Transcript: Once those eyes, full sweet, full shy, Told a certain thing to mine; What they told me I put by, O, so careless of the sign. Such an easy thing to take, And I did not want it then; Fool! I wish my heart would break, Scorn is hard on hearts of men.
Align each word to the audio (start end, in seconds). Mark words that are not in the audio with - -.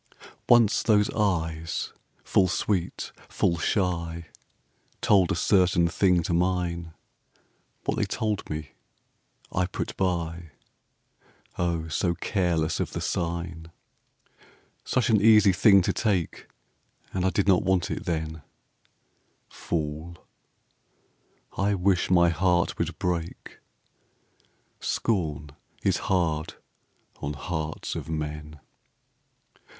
Once 0.49 0.81
those 0.81 1.11
eyes, 1.13 1.93
full 2.23 2.47
sweet, 2.47 3.11
full 3.29 3.59
shy, 3.59 4.25
Told 4.99 5.31
a 5.31 5.35
certain 5.35 5.87
thing 5.87 6.23
to 6.23 6.33
mine; 6.33 6.95
What 7.85 7.97
they 7.97 8.05
told 8.05 8.49
me 8.49 8.71
I 9.51 9.67
put 9.67 9.95
by, 9.97 10.53
O, 11.59 11.87
so 11.87 12.15
careless 12.15 12.79
of 12.79 12.93
the 12.93 12.99
sign. 12.99 13.69
Such 14.83 15.11
an 15.11 15.21
easy 15.21 15.53
thing 15.53 15.83
to 15.83 15.93
take, 15.93 16.47
And 17.13 17.23
I 17.23 17.29
did 17.29 17.47
not 17.47 17.61
want 17.61 17.91
it 17.91 18.05
then; 18.05 18.41
Fool! 19.49 20.17
I 21.55 21.75
wish 21.75 22.09
my 22.09 22.29
heart 22.29 22.79
would 22.79 22.97
break, 22.97 23.59
Scorn 24.79 25.51
is 25.83 25.97
hard 26.09 26.55
on 27.17 27.33
hearts 27.33 27.93
of 27.93 28.09
men. 28.09 28.59